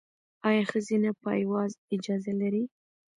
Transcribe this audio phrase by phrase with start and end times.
[0.47, 2.63] ایا ښځینه پایواز اجازه لري؟